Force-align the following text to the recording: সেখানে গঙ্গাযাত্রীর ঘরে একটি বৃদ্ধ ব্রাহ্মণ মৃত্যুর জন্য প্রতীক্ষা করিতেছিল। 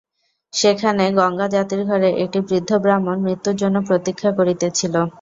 সেখানে 0.53 1.03
গঙ্গাযাত্রীর 1.17 1.83
ঘরে 1.85 2.09
একটি 2.23 2.39
বৃদ্ধ 2.47 2.71
ব্রাহ্মণ 2.83 3.17
মৃত্যুর 3.25 3.55
জন্য 3.61 3.77
প্রতীক্ষা 3.87 4.29
করিতেছিল। 4.37 4.95